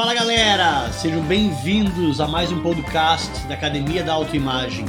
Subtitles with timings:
[0.00, 4.86] Fala galera, sejam bem-vindos a mais um podcast da Academia da Autoimagem.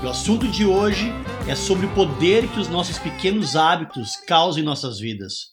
[0.00, 1.10] O assunto de hoje
[1.48, 5.48] é sobre o poder que os nossos pequenos hábitos causam em nossas vidas.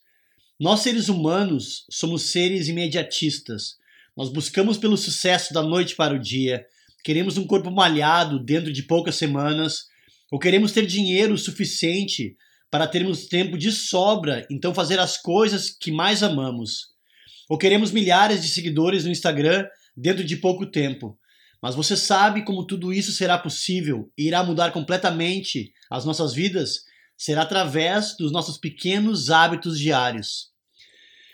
[0.59, 3.77] Nós, seres humanos, somos seres imediatistas.
[4.15, 6.63] Nós buscamos pelo sucesso da noite para o dia,
[7.03, 9.85] queremos um corpo malhado dentro de poucas semanas,
[10.31, 12.35] ou queremos ter dinheiro suficiente
[12.69, 16.91] para termos tempo de sobra, então fazer as coisas que mais amamos.
[17.51, 21.19] Ou queremos milhares de seguidores no Instagram dentro de pouco tempo.
[21.61, 26.83] Mas você sabe como tudo isso será possível e irá mudar completamente as nossas vidas?
[27.17, 30.47] Será através dos nossos pequenos hábitos diários.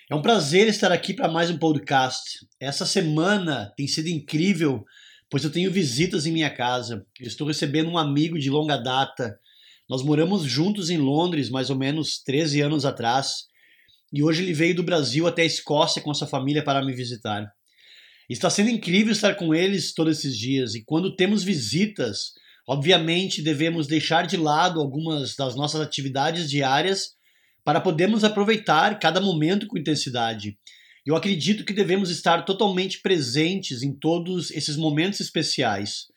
[0.09, 2.39] É um prazer estar aqui para mais um podcast.
[2.59, 4.83] Essa semana tem sido incrível,
[5.29, 7.05] pois eu tenho visitas em minha casa.
[7.19, 9.37] Eu estou recebendo um amigo de longa data.
[9.87, 13.45] Nós moramos juntos em Londres, mais ou menos 13 anos atrás,
[14.11, 17.51] e hoje ele veio do Brasil até a Escócia com sua família para me visitar.
[18.29, 22.33] Está sendo incrível estar com eles todos esses dias, e quando temos visitas,
[22.67, 27.15] obviamente devemos deixar de lado algumas das nossas atividades diárias
[27.63, 30.57] para podermos aproveitar cada momento com intensidade.
[31.05, 36.07] Eu acredito que devemos estar totalmente presentes em todos esses momentos especiais,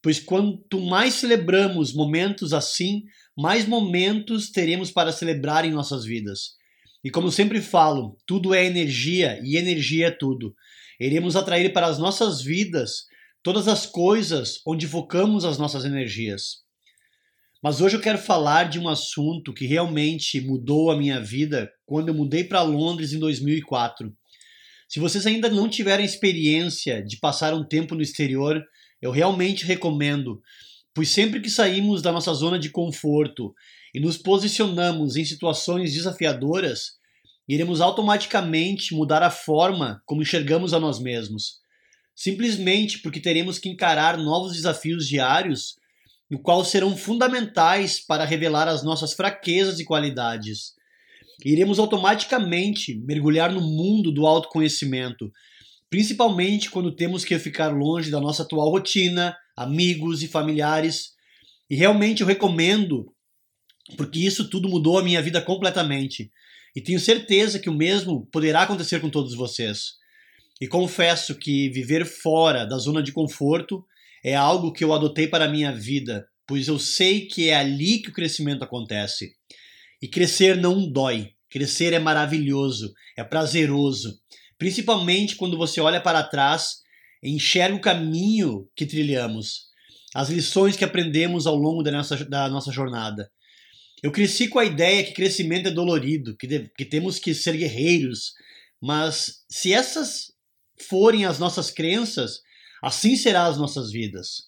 [0.00, 3.02] pois quanto mais celebramos momentos assim,
[3.36, 6.59] mais momentos teremos para celebrar em nossas vidas.
[7.02, 10.54] E como sempre falo, tudo é energia e energia é tudo.
[10.98, 13.06] Iremos atrair para as nossas vidas
[13.42, 16.58] todas as coisas onde focamos as nossas energias.
[17.62, 22.08] Mas hoje eu quero falar de um assunto que realmente mudou a minha vida quando
[22.08, 24.12] eu mudei para Londres em 2004.
[24.88, 28.62] Se vocês ainda não tiverem experiência de passar um tempo no exterior,
[29.00, 30.40] eu realmente recomendo,
[30.94, 33.54] pois sempre que saímos da nossa zona de conforto
[33.94, 36.98] e nos posicionamos em situações desafiadoras,
[37.48, 41.58] iremos automaticamente mudar a forma como enxergamos a nós mesmos.
[42.14, 45.74] Simplesmente porque teremos que encarar novos desafios diários,
[46.30, 50.74] o qual serão fundamentais para revelar as nossas fraquezas e qualidades.
[51.44, 55.32] Iremos automaticamente mergulhar no mundo do autoconhecimento,
[55.88, 61.14] principalmente quando temos que ficar longe da nossa atual rotina, amigos e familiares.
[61.68, 63.12] E realmente eu recomendo
[63.96, 66.30] porque isso tudo mudou a minha vida completamente.
[66.74, 69.94] E tenho certeza que o mesmo poderá acontecer com todos vocês.
[70.60, 73.84] E confesso que viver fora da zona de conforto
[74.22, 78.00] é algo que eu adotei para a minha vida, pois eu sei que é ali
[78.00, 79.32] que o crescimento acontece.
[80.02, 81.30] E crescer não dói.
[81.50, 84.20] Crescer é maravilhoso, é prazeroso,
[84.56, 86.76] principalmente quando você olha para trás
[87.20, 89.62] e enxerga o caminho que trilhamos,
[90.14, 93.28] as lições que aprendemos ao longo da nossa, da nossa jornada.
[94.02, 97.56] Eu cresci com a ideia que crescimento é dolorido, que, de, que temos que ser
[97.56, 98.32] guerreiros,
[98.80, 100.32] mas se essas
[100.88, 102.40] forem as nossas crenças,
[102.82, 104.44] assim serão as nossas vidas.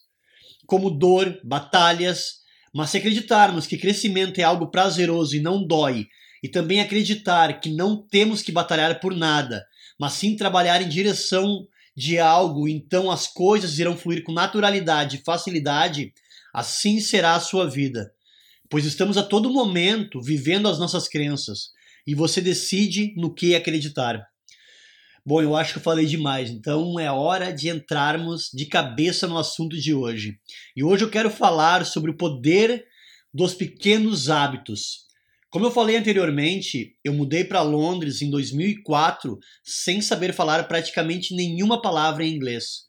[0.67, 2.41] Como dor, batalhas,
[2.75, 6.09] mas se acreditarmos que crescimento é algo prazeroso e não dói,
[6.43, 9.67] e também acreditar que não temos que batalhar por nada,
[10.01, 15.23] mas sim trabalhar em direção de algo, então as coisas irão fluir com naturalidade e
[15.23, 16.11] facilidade,
[16.55, 18.11] assim será a sua vida
[18.73, 21.73] pois estamos a todo momento vivendo as nossas crenças
[22.07, 24.27] e você decide no que acreditar.
[25.27, 29.37] Bom, eu acho que eu falei demais, então é hora de entrarmos de cabeça no
[29.37, 30.39] assunto de hoje.
[30.75, 32.87] E hoje eu quero falar sobre o poder
[33.33, 35.01] dos pequenos hábitos.
[35.51, 41.83] Como eu falei anteriormente, eu mudei para Londres em 2004 sem saber falar praticamente nenhuma
[41.83, 42.87] palavra em inglês.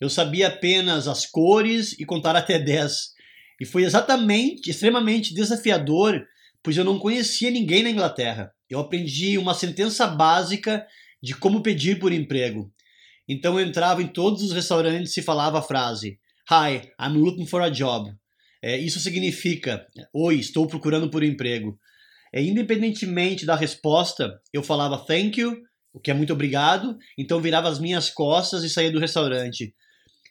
[0.00, 3.19] Eu sabia apenas as cores e contar até 10.
[3.60, 6.26] E foi exatamente, extremamente desafiador,
[6.62, 8.50] pois eu não conhecia ninguém na Inglaterra.
[8.68, 10.86] Eu aprendi uma sentença básica
[11.22, 12.72] de como pedir por emprego.
[13.28, 16.18] Então eu entrava em todos os restaurantes e falava a frase:
[16.50, 18.10] Hi, I'm looking for a job.
[18.62, 21.78] É, isso significa: Oi, estou procurando por emprego.
[22.32, 25.56] É, independentemente da resposta, eu falava thank you,
[25.92, 29.74] o que é muito obrigado, então virava as minhas costas e saía do restaurante.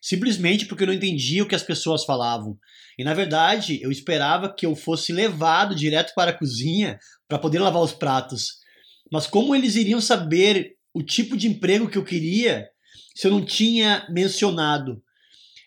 [0.02, 2.58] Simplesmente porque eu não entendia o que as pessoas falavam.
[2.98, 7.60] E na verdade, eu esperava que eu fosse levado direto para a cozinha para poder
[7.60, 8.60] lavar os pratos.
[9.12, 12.68] Mas como eles iriam saber o tipo de emprego que eu queria
[13.16, 15.02] se eu não tinha mencionado?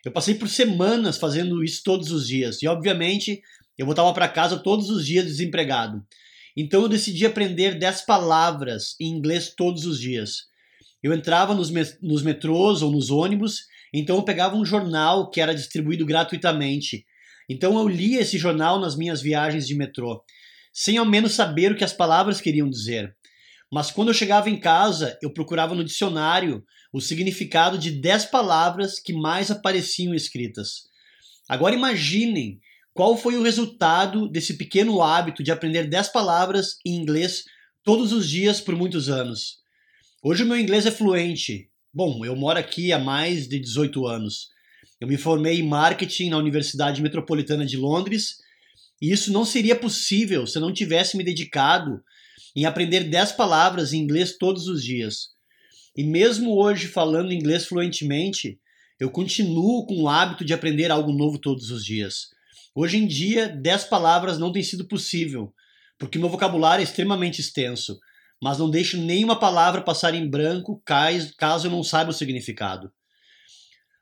[0.04, 2.62] Eu passei por semanas fazendo isso todos os dias.
[2.62, 3.40] E obviamente,
[3.78, 6.04] eu voltava para casa todos os dias desempregado.
[6.56, 10.46] Então eu decidi aprender 10 palavras em inglês todos os dias.
[11.02, 11.70] Eu entrava nos,
[12.00, 17.04] nos metrôs ou nos ônibus, então eu pegava um jornal que era distribuído gratuitamente
[17.48, 20.24] então eu lia esse jornal nas minhas viagens de metrô,
[20.72, 23.14] sem ao menos saber o que as palavras queriam dizer.
[23.70, 28.98] Mas quando eu chegava em casa, eu procurava no dicionário o significado de 10 palavras
[28.98, 30.82] que mais apareciam escritas.
[31.48, 32.58] Agora imaginem
[32.94, 37.44] qual foi o resultado desse pequeno hábito de aprender 10 palavras em inglês
[37.82, 39.58] todos os dias por muitos anos.
[40.22, 41.70] Hoje o meu inglês é fluente.
[41.94, 44.48] Bom, eu moro aqui há mais de 18 anos.
[44.98, 48.38] Eu me formei em marketing na Universidade Metropolitana de Londres
[48.98, 52.02] e isso não seria possível se eu não tivesse me dedicado
[52.56, 55.32] em aprender 10 palavras em inglês todos os dias.
[55.94, 58.58] E mesmo hoje falando inglês fluentemente,
[58.98, 62.30] eu continuo com o hábito de aprender algo novo todos os dias.
[62.74, 65.52] Hoje em dia, 10 palavras não tem sido possível,
[65.98, 68.00] porque meu vocabulário é extremamente extenso,
[68.42, 72.90] mas não deixo nenhuma palavra passar em branco caso eu não saiba o significado.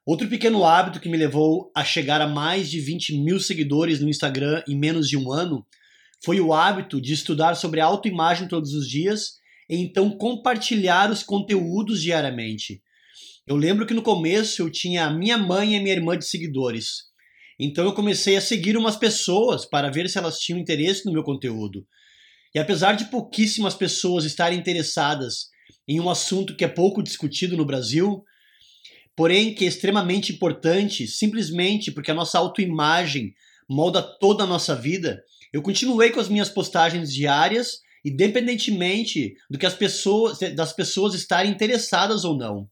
[0.06, 4.08] Outro pequeno hábito que me levou a chegar a mais de 20 mil seguidores no
[4.08, 5.66] Instagram em menos de um ano
[6.25, 9.32] foi o hábito de estudar sobre autoimagem todos os dias
[9.69, 12.82] e então compartilhar os conteúdos diariamente.
[13.46, 16.25] Eu lembro que no começo eu tinha a minha mãe e a minha irmã de
[16.25, 17.10] seguidores.
[17.58, 21.22] Então eu comecei a seguir umas pessoas para ver se elas tinham interesse no meu
[21.22, 21.87] conteúdo.
[22.55, 25.49] E apesar de pouquíssimas pessoas estarem interessadas
[25.87, 28.25] em um assunto que é pouco discutido no Brasil,
[29.17, 33.35] porém que é extremamente importante, simplesmente porque a nossa autoimagem
[33.69, 39.67] molda toda a nossa vida, eu continuei com as minhas postagens diárias, independentemente do que
[39.67, 42.69] as pessoas, das pessoas estarem interessadas ou não.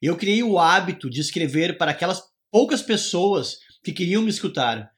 [0.00, 4.91] Eu criei o hábito de escrever para aquelas poucas pessoas que queriam me escutar,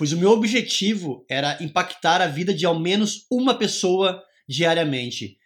[0.00, 5.36] pois o meu objetivo era impactar a vida de ao menos uma pessoa diariamente.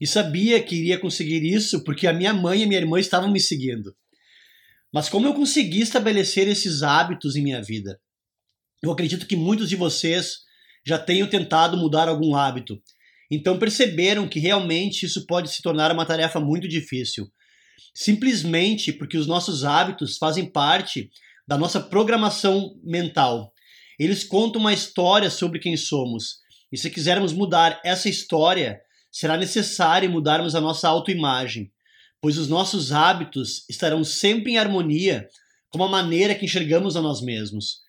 [0.00, 3.40] E sabia que iria conseguir isso porque a minha mãe e minha irmã estavam me
[3.40, 3.92] seguindo.
[4.92, 8.00] Mas como eu consegui estabelecer esses hábitos em minha vida?
[8.80, 10.36] Eu acredito que muitos de vocês
[10.86, 12.80] já tenham tentado mudar algum hábito.
[13.28, 17.26] Então perceberam que realmente isso pode se tornar uma tarefa muito difícil.
[17.92, 21.10] Simplesmente porque os nossos hábitos fazem parte
[21.48, 23.52] da nossa programação mental.
[23.98, 26.38] Eles contam uma história sobre quem somos.
[26.72, 28.80] E se quisermos mudar essa história,
[29.10, 31.70] será necessário mudarmos a nossa autoimagem
[32.24, 35.28] pois os nossos hábitos estarão sempre em harmonia
[35.68, 37.80] com a maneira que enxergamos a nós mesmos.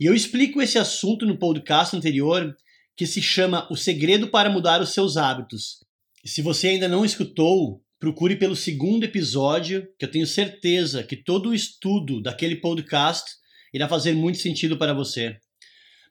[0.00, 2.56] E eu explico esse assunto no podcast anterior,
[2.96, 5.84] que se chama O Segredo para Mudar os Seus Hábitos.
[6.24, 11.14] E se você ainda não escutou, procure pelo segundo episódio, que eu tenho certeza que
[11.14, 13.30] todo o estudo daquele podcast
[13.74, 15.36] irá fazer muito sentido para você.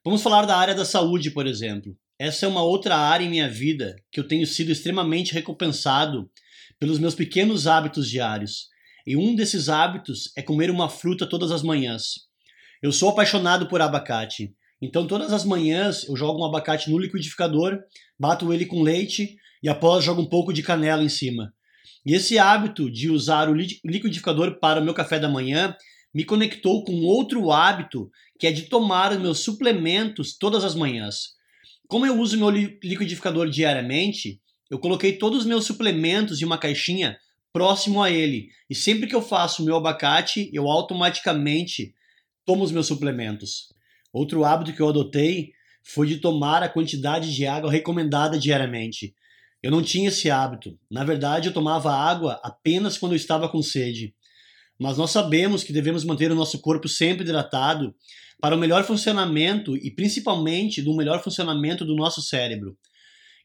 [0.03, 1.95] Vamos falar da área da saúde, por exemplo.
[2.17, 6.27] Essa é uma outra área em minha vida que eu tenho sido extremamente recompensado
[6.79, 8.69] pelos meus pequenos hábitos diários.
[9.05, 12.15] E um desses hábitos é comer uma fruta todas as manhãs.
[12.81, 17.77] Eu sou apaixonado por abacate, então todas as manhãs eu jogo um abacate no liquidificador,
[18.19, 21.53] bato ele com leite e após jogo um pouco de canela em cima.
[22.03, 25.75] E esse hábito de usar o liquidificador para o meu café da manhã
[26.13, 28.09] me conectou com outro hábito
[28.41, 31.35] que é de tomar os meus suplementos todas as manhãs.
[31.87, 37.19] Como eu uso meu liquidificador diariamente, eu coloquei todos os meus suplementos em uma caixinha
[37.53, 38.49] próximo a ele.
[38.67, 41.93] E sempre que eu faço meu abacate, eu automaticamente
[42.43, 43.67] tomo os meus suplementos.
[44.11, 45.51] Outro hábito que eu adotei
[45.83, 49.13] foi de tomar a quantidade de água recomendada diariamente.
[49.61, 50.79] Eu não tinha esse hábito.
[50.89, 54.15] Na verdade, eu tomava água apenas quando eu estava com sede.
[54.81, 57.93] Mas nós sabemos que devemos manter o nosso corpo sempre hidratado
[58.41, 62.75] para o melhor funcionamento e principalmente do melhor funcionamento do nosso cérebro.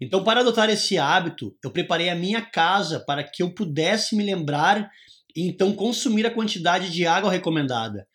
[0.01, 4.25] Então, para adotar esse hábito, eu preparei a minha casa para que eu pudesse me
[4.25, 4.89] lembrar
[5.37, 8.07] e então consumir a quantidade de água recomendada.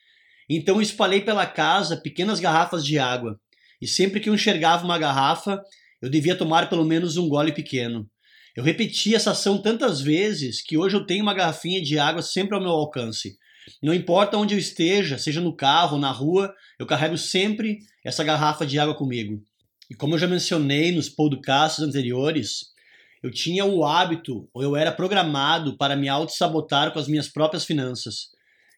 [0.49, 3.39] Então, eu espalhei pela casa pequenas garrafas de água.
[3.79, 5.61] E sempre que eu enxergava uma garrafa,
[6.01, 8.09] eu devia tomar pelo menos um gole pequeno.
[8.55, 12.55] Eu repeti essa ação tantas vezes que hoje eu tenho uma garrafinha de água sempre
[12.55, 13.37] ao meu alcance.
[13.81, 18.23] Não importa onde eu esteja, seja no carro ou na rua, eu carrego sempre essa
[18.23, 19.41] garrafa de água comigo.
[19.89, 22.71] E como eu já mencionei nos podcasts anteriores,
[23.23, 27.63] eu tinha o hábito, ou eu era programado para me auto-sabotar com as minhas próprias
[27.63, 28.29] finanças.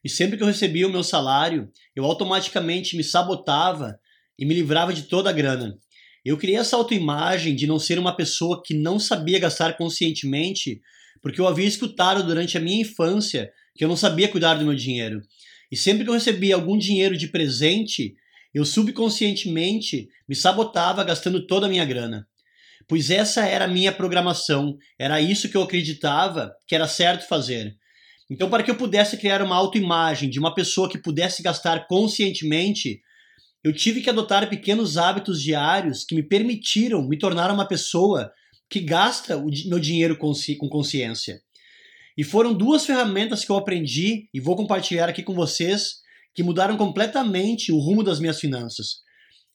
[0.04, 3.98] E sempre que eu recebia o meu salário, eu automaticamente me sabotava
[4.38, 5.78] e me livrava de toda a grana.
[6.26, 10.82] Eu criei essa autoimagem de não ser uma pessoa que não sabia gastar conscientemente,
[11.22, 14.76] porque eu havia escutado durante a minha infância que eu não sabia cuidar do meu
[14.76, 15.22] dinheiro.
[15.72, 18.16] E sempre que eu recebia algum dinheiro de presente,
[18.54, 22.28] eu subconscientemente me sabotava gastando toda a minha grana.
[22.88, 27.76] Pois essa era a minha programação, era isso que eu acreditava que era certo fazer.
[28.30, 33.02] Então, para que eu pudesse criar uma autoimagem de uma pessoa que pudesse gastar conscientemente,
[33.64, 38.32] eu tive que adotar pequenos hábitos diários que me permitiram me tornar uma pessoa
[38.70, 40.34] que gasta o meu dinheiro com
[40.70, 41.42] consciência.
[42.18, 46.02] E foram duas ferramentas que eu aprendi e vou compartilhar aqui com vocês
[46.36, 49.02] que mudaram completamente o rumo das minhas finanças.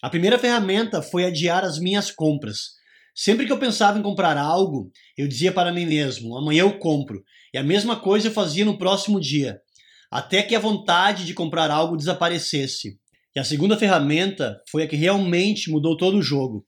[0.03, 2.79] A primeira ferramenta foi adiar as minhas compras.
[3.15, 7.23] Sempre que eu pensava em comprar algo, eu dizia para mim mesmo: amanhã eu compro.
[7.53, 9.61] E a mesma coisa eu fazia no próximo dia,
[10.11, 12.99] até que a vontade de comprar algo desaparecesse.
[13.39, 16.67] E a segunda ferramenta foi a que realmente mudou todo o jogo.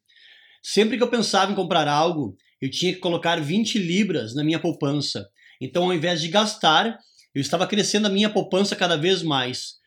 [0.62, 4.61] Sempre que eu pensava em comprar algo, eu tinha que colocar 20 libras na minha
[4.61, 5.29] poupança.
[5.61, 6.97] Então, ao invés de gastar,
[7.35, 9.81] eu estava crescendo a minha poupança cada vez mais.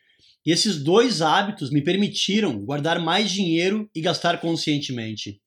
[0.44, 5.40] E esses dois hábitos me permitiram guardar mais dinheiro e gastar conscientemente.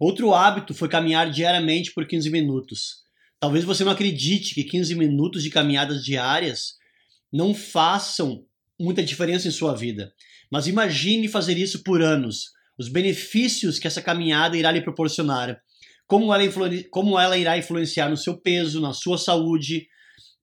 [0.00, 3.04] Outro hábito foi caminhar diariamente por 15 minutos.
[3.38, 6.74] Talvez você não acredite que 15 minutos de caminhadas diárias
[7.32, 8.44] não façam
[8.78, 10.12] muita diferença em sua vida,
[10.50, 15.60] mas imagine fazer isso por anos, os benefícios que essa caminhada irá lhe proporcionar,
[16.06, 16.44] como ela,
[16.90, 19.86] como ela irá influenciar no seu peso, na sua saúde.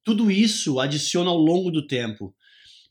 [0.03, 2.35] Tudo isso adiciona ao longo do tempo.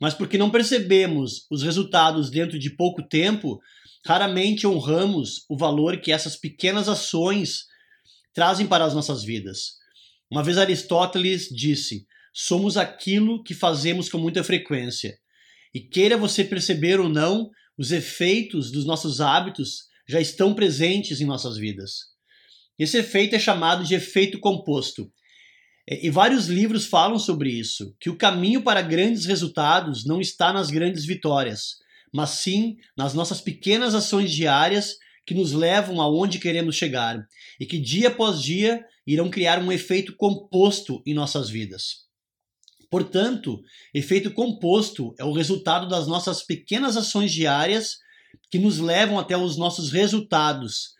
[0.01, 3.61] Mas porque não percebemos os resultados dentro de pouco tempo,
[4.05, 7.67] raramente honramos o valor que essas pequenas ações
[8.33, 9.75] trazem para as nossas vidas.
[10.29, 15.17] Uma vez Aristóteles disse: somos aquilo que fazemos com muita frequência.
[15.75, 21.25] E queira você perceber ou não, os efeitos dos nossos hábitos já estão presentes em
[21.25, 22.15] nossas vidas.
[22.79, 25.11] Esse efeito é chamado de efeito composto.
[25.87, 30.71] E vários livros falam sobre isso, que o caminho para grandes resultados não está nas
[30.71, 31.77] grandes vitórias,
[32.13, 37.27] mas sim nas nossas pequenas ações diárias que nos levam aonde queremos chegar
[37.59, 42.05] e que dia após dia irão criar um efeito composto em nossas vidas.
[42.95, 43.61] Portanto,
[43.93, 47.97] efeito composto é o resultado das nossas pequenas ações diárias
[48.53, 50.93] que nos levam até os nossos resultados,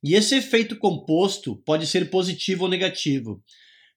[0.00, 3.42] e esse efeito composto pode ser positivo ou negativo.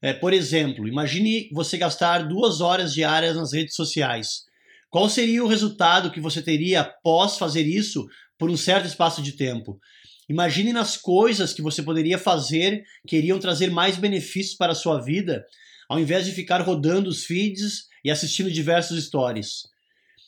[0.01, 4.45] É, por exemplo, imagine você gastar duas horas diárias nas redes sociais.
[4.89, 8.03] Qual seria o resultado que você teria após fazer isso
[8.35, 9.77] por um certo espaço de tempo?
[10.27, 14.99] Imagine nas coisas que você poderia fazer que iriam trazer mais benefícios para a sua
[14.99, 15.45] vida,
[15.89, 19.63] ao invés de ficar rodando os feeds e assistindo diversos stories.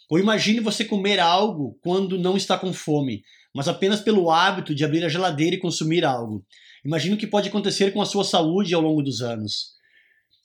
[0.10, 4.86] Ou imagine você comer algo quando não está com fome, mas apenas pelo hábito de
[4.86, 6.46] abrir a geladeira e consumir algo.
[6.84, 9.74] Imagine o que pode acontecer com a sua saúde ao longo dos anos.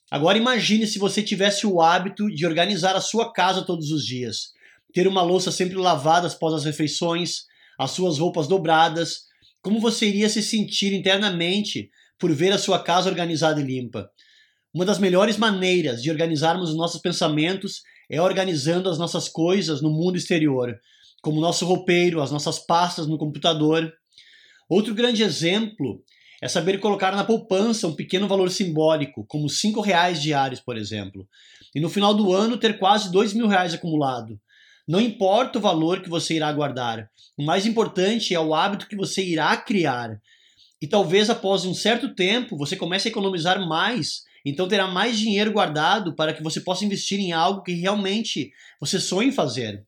[0.09, 4.51] Agora imagine se você tivesse o hábito de organizar a sua casa todos os dias,
[4.93, 7.45] ter uma louça sempre lavada após as refeições,
[7.79, 9.21] as suas roupas dobradas,
[9.61, 11.89] como você iria se sentir internamente
[12.19, 14.09] por ver a sua casa organizada e limpa?
[14.73, 19.89] Uma das melhores maneiras de organizarmos os nossos pensamentos é organizando as nossas coisas no
[19.89, 20.79] mundo exterior,
[21.21, 23.91] como o nosso roupeiro, as nossas pastas no computador.
[24.69, 26.01] Outro grande exemplo
[26.41, 31.27] é saber colocar na poupança um pequeno valor simbólico, como cinco reais diários, por exemplo,
[31.75, 34.39] e no final do ano ter quase dois mil reais acumulado.
[34.87, 38.95] Não importa o valor que você irá guardar, o mais importante é o hábito que
[38.95, 40.17] você irá criar.
[40.81, 45.51] E talvez após um certo tempo você comece a economizar mais, então terá mais dinheiro
[45.51, 49.85] guardado para que você possa investir em algo que realmente você sonha em fazer.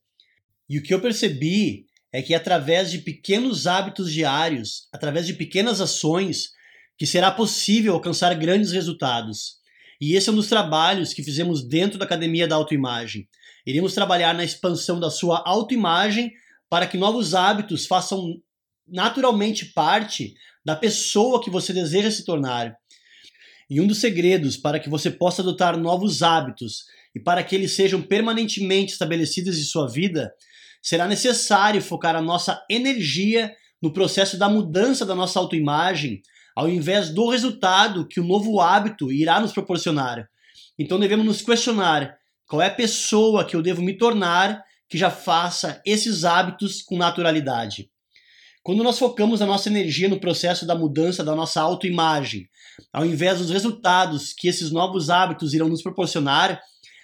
[0.69, 5.81] E o que eu percebi é que através de pequenos hábitos diários, através de pequenas
[5.81, 6.51] ações,
[6.97, 9.57] que será possível alcançar grandes resultados.
[9.99, 13.27] E esse é um dos trabalhos que fizemos dentro da Academia da Autoimagem.
[13.65, 16.31] Iremos trabalhar na expansão da sua autoimagem
[16.69, 18.35] para que novos hábitos façam
[18.87, 20.33] naturalmente parte
[20.65, 22.75] da pessoa que você deseja se tornar.
[23.73, 27.71] E um dos segredos para que você possa adotar novos hábitos e para que eles
[27.71, 30.31] sejam permanentemente estabelecidos em sua vida
[30.79, 33.51] será necessário focar a nossa energia
[33.81, 36.21] no processo da mudança da nossa autoimagem,
[36.55, 40.29] ao invés do resultado que o novo hábito irá nos proporcionar.
[40.77, 42.15] Então devemos nos questionar
[42.45, 46.95] qual é a pessoa que eu devo me tornar que já faça esses hábitos com
[46.95, 47.89] naturalidade.
[48.63, 52.47] Quando nós focamos a nossa energia no processo da mudança da nossa autoimagem,
[52.93, 56.61] ao invés dos resultados que esses novos hábitos irão nos proporcionar,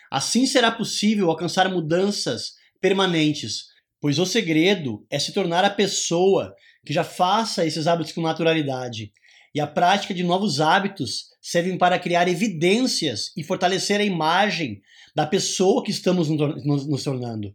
[0.10, 3.66] assim será possível alcançar mudanças permanentes,
[4.00, 9.12] pois o segredo é se tornar a pessoa que já faça esses hábitos com naturalidade.
[9.54, 14.80] E a prática de novos hábitos servem para criar evidências e fortalecer a imagem
[15.14, 17.54] da pessoa que estamos nos tornando.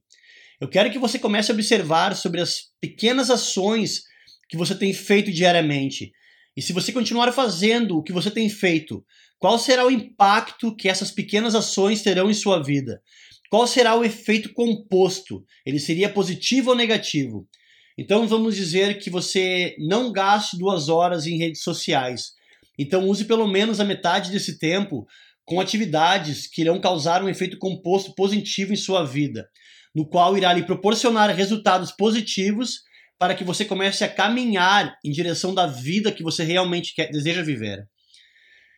[0.61, 4.03] Eu quero que você comece a observar sobre as pequenas ações
[4.49, 6.13] que você tem feito diariamente.
[6.57, 9.05] E se você continuar fazendo o que você tem feito,
[9.39, 13.03] qual será o impacto que essas pequenas ações terão em sua vida?
[13.51, 15.45] Qual será o efeito composto?
[15.67, 17.49] Ele seria positivo ou negativo?
[17.97, 22.33] Então vamos dizer que você não gaste duas horas em redes sociais.
[22.79, 25.07] Então use pelo menos a metade desse tempo
[25.45, 29.49] com atividades que irão causar um efeito composto positivo em sua vida,
[29.95, 32.83] no qual irá lhe proporcionar resultados positivos
[33.19, 37.43] para que você comece a caminhar em direção da vida que você realmente quer, deseja
[37.43, 37.89] viver.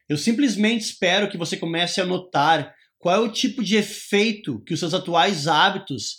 [0.09, 4.75] Eu simplesmente espero que você comece a notar qual é o tipo de efeito que
[4.75, 6.19] os seus atuais hábitos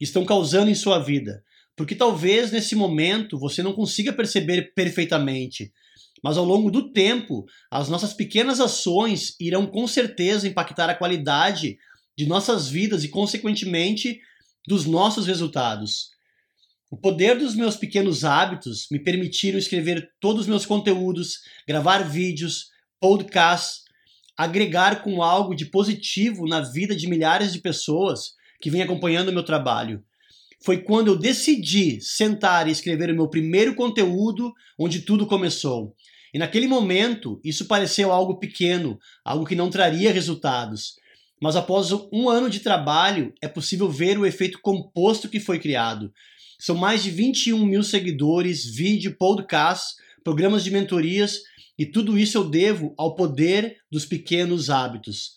[0.00, 1.42] estão causando em sua vida.
[1.76, 5.72] Porque talvez nesse momento você não consiga perceber perfeitamente,
[6.24, 11.76] mas ao longo do tempo, as nossas pequenas ações irão com certeza impactar a qualidade
[12.16, 14.18] de nossas vidas e, consequentemente,
[14.66, 16.10] dos nossos resultados.
[16.90, 22.66] O poder dos meus pequenos hábitos me permitiram escrever todos os meus conteúdos, gravar vídeos,
[23.00, 23.82] podcasts,
[24.36, 29.32] agregar com algo de positivo na vida de milhares de pessoas que vêm acompanhando o
[29.32, 30.04] meu trabalho.
[30.64, 35.94] Foi quando eu decidi sentar e escrever o meu primeiro conteúdo onde tudo começou.
[36.32, 40.94] E naquele momento, isso pareceu algo pequeno, algo que não traria resultados.
[41.40, 46.12] Mas após um ano de trabalho, é possível ver o efeito composto que foi criado.
[46.58, 51.40] São mais de 21 mil seguidores, vídeo, podcasts, programas de mentorias
[51.78, 55.32] e tudo isso eu devo ao poder dos pequenos hábitos.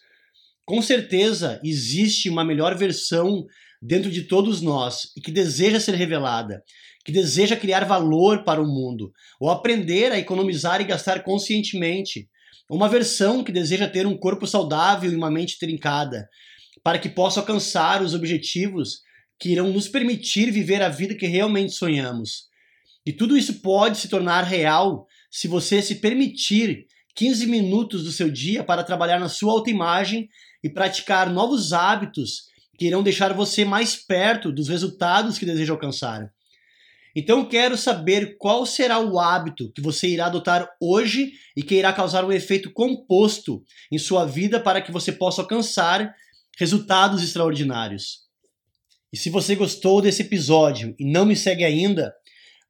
[0.66, 3.46] Com certeza existe uma melhor versão
[3.82, 6.64] dentro de todos nós e que deseja ser revelada,
[7.04, 12.30] que deseja criar valor para o mundo, ou aprender a economizar e gastar conscientemente.
[12.70, 16.30] Uma versão que deseja ter um corpo saudável e uma mente trincada,
[16.84, 19.02] para que possa alcançar os objetivos
[19.40, 22.48] que irão nos permitir viver a vida que realmente sonhamos.
[23.06, 26.86] E tudo isso pode se tornar real se você se permitir
[27.16, 30.30] 15 minutos do seu dia para trabalhar na sua autoimagem
[30.64, 32.44] e praticar novos hábitos
[32.78, 36.32] que irão deixar você mais perto dos resultados que deseja alcançar.
[37.20, 41.92] Então quero saber qual será o hábito que você irá adotar hoje e que irá
[41.92, 43.62] causar um efeito composto
[43.92, 46.16] em sua vida para que você possa alcançar
[46.58, 48.20] resultados extraordinários.
[49.12, 52.14] E se você gostou desse episódio e não me segue ainda,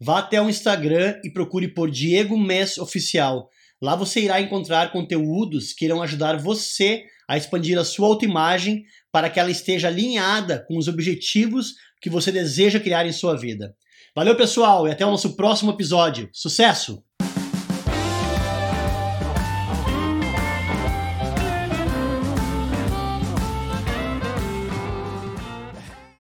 [0.01, 3.51] vá até o Instagram e procure por Diego Mess Oficial.
[3.79, 9.29] Lá você irá encontrar conteúdos que irão ajudar você a expandir a sua autoimagem para
[9.29, 13.75] que ela esteja alinhada com os objetivos que você deseja criar em sua vida.
[14.19, 16.29] Valeu, pessoal, e até o nosso próximo episódio.
[16.33, 17.01] Sucesso!